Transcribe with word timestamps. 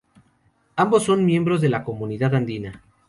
Ambos 0.77 1.03
son 1.03 1.23
miembros 1.27 1.61
de 1.61 1.69
la 1.69 1.83
Comunidad 1.83 2.33
Andina. 2.33 2.81